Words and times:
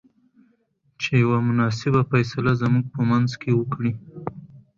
چې 1.01 1.11
يوه 1.23 1.37
مناسبه 1.47 2.01
فيصله 2.11 2.51
زموږ 2.61 2.85
په 2.93 3.01
منځ 3.09 3.29
کې 3.41 3.51
وکړۍ. 3.59 3.93